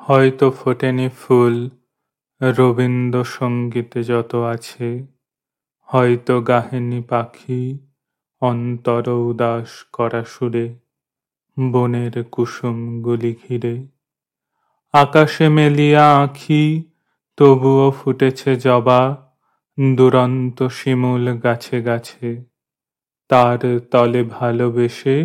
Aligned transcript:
হয়তো 0.00 0.46
ফোটেনি 0.50 1.08
ফুল 1.20 1.56
রবীন্দ্রসঙ্গীতে 2.40 4.00
যত 4.02 4.32
আছে, 4.54 4.88
হয়তো 5.88 6.34
গাহেনি 6.40 7.00
পাখি 7.10 7.62
অন্তর 8.42 9.04
উদাস 9.28 9.68
করা 9.92 10.22
সুরে 10.24 10.66
বনের 11.56 12.14
কুসুমগুলি 12.24 13.32
ঘিরে। 13.42 13.76
আকাশে 14.94 15.46
মেলিয়া 15.48 16.06
আঁখি 16.22 16.64
তবুও 17.38 17.86
ফুটেছে 17.90 18.52
জবা 18.56 19.02
দুরন্ত 19.78 20.58
শিমুল 20.68 21.24
গাছে 21.44 21.78
গাছে, 21.82 22.28
তার 23.30 23.60
তলে 23.90 24.22
ভালোবেসে 24.36 25.16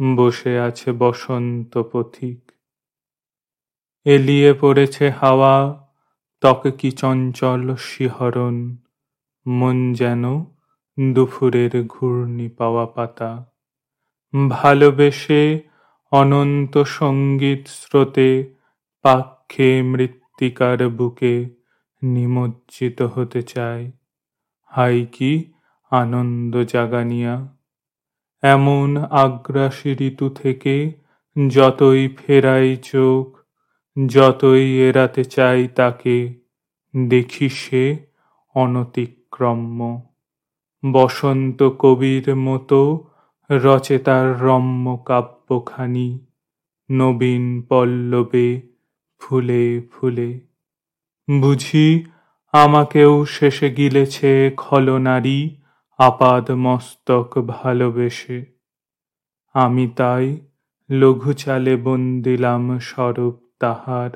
বসে 0.00 0.52
আছে 0.58 0.88
বসন্ত 0.92 1.72
পথিক। 1.92 2.38
এলিয়ে 4.08 4.50
পড়েছে 4.52 5.04
হাওয়া 5.10 5.54
ত্বকে 6.42 6.70
কি 6.70 6.90
চঞ্চল 6.92 7.62
শিহরণ, 7.88 8.56
মন 9.46 9.78
যেন 9.92 10.24
দুপুরের 10.98 11.72
ঘূর্ণি 11.86 12.48
পাওয়া 12.48 12.86
পাতা। 12.86 13.30
ভালোবেসে 14.50 15.42
অনন্ত 16.12 16.74
সংগীত 16.98 17.62
স্রোতে 17.78 18.30
পাক 19.04 19.26
খেয়ে 19.48 19.78
মৃত্তিকার 19.82 20.80
বুকে 20.88 21.34
নিমজ্জিত 22.02 22.98
হতে 23.14 23.40
চায়, 23.42 23.84
হায় 24.72 25.02
কি 25.12 25.32
আনন্দ 25.92 26.54
জাগানিয়া! 26.64 27.34
এমন 28.42 28.88
আগ্রাসী 29.22 29.90
ঋতু 30.00 30.26
থেকে 30.40 30.74
যতই 31.36 32.02
ফেরাই 32.18 32.68
চোখ 32.90 33.24
যতই 33.98 34.64
এড়াতে 34.78 35.24
চাই 35.24 35.68
তাকে 35.68 36.16
দেখি 36.94 37.48
সে 37.48 37.84
অনতিক্রম্য। 38.54 39.80
বসন্ত 40.92 41.62
কবির 41.78 42.36
মতো 42.36 42.82
রচে 43.50 43.98
তার 43.98 44.40
রম্য 44.40 44.86
কাব্যখানি 45.04 46.08
নবীন 46.90 47.44
পল্লবে 47.62 48.48
ফুলে 49.18 49.64
ফুলে। 49.92 50.30
বুঝি 51.28 51.88
আমাকেও 52.52 53.24
শেষে 53.24 53.70
গিলেছে 53.70 54.50
খলনারী 54.56 55.40
আপাদমস্তক 55.98 57.38
ভালোবেসে, 57.38 58.38
আমি 59.54 59.86
তাই 59.96 60.26
লঘুচালে 60.90 61.76
বন্দিলাম 61.76 62.78
স্বরূপ 62.78 63.36
তাহার 63.60 64.10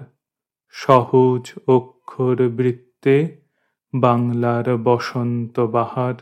সহজ 0.74 1.44
অক্ষর 1.66 2.36
বৃত্তে 2.48 3.16
বাংলার 3.94 4.66
বসন্ত 4.78 5.60
বাহার। 5.60 6.14